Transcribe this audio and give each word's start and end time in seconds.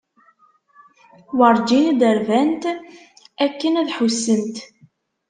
Werǧin 1.37 1.85
i 1.91 1.93
d-rbant 1.99 2.63
akken 3.45 3.73
ad 3.81 3.89
ḥussent. 3.97 4.55